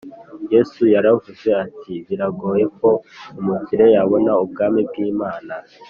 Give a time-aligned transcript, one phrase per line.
[0.53, 2.89] yesu yaravuze ati biragoye ko
[3.39, 5.53] umukire yabona ubwami bw’imana